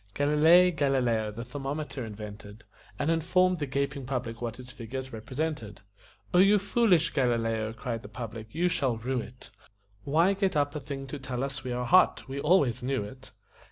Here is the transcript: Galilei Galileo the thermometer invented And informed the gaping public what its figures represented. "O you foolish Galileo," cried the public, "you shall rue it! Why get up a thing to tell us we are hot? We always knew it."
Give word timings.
Galilei 0.15 0.71
Galileo 0.71 1.29
the 1.31 1.43
thermometer 1.45 2.03
invented 2.03 2.63
And 2.97 3.11
informed 3.11 3.59
the 3.59 3.67
gaping 3.67 4.07
public 4.07 4.41
what 4.41 4.57
its 4.59 4.71
figures 4.71 5.13
represented. 5.13 5.81
"O 6.33 6.39
you 6.39 6.57
foolish 6.57 7.11
Galileo," 7.11 7.71
cried 7.73 8.01
the 8.01 8.09
public, 8.09 8.47
"you 8.49 8.67
shall 8.67 8.97
rue 8.97 9.21
it! 9.21 9.51
Why 10.03 10.33
get 10.33 10.55
up 10.55 10.73
a 10.73 10.79
thing 10.79 11.05
to 11.05 11.19
tell 11.19 11.43
us 11.43 11.63
we 11.63 11.71
are 11.71 11.85
hot? 11.85 12.27
We 12.27 12.39
always 12.39 12.81
knew 12.81 13.03
it." 13.03 13.31